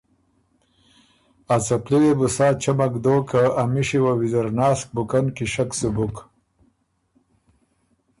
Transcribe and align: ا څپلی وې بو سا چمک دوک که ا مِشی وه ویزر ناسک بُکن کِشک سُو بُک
ا 1.53 1.55
څپلی 1.65 1.97
وې 2.01 2.13
بو 2.19 2.27
سا 2.35 2.47
چمک 2.63 2.93
دوک 3.03 3.23
که 3.29 3.41
ا 3.61 3.63
مِشی 3.71 3.99
وه 4.03 4.13
ویزر 4.19 4.47
ناسک 4.57 4.87
بُکن 4.95 5.25
کِشک 5.35 5.69
سُو 5.79 5.89
بُک 5.95 6.15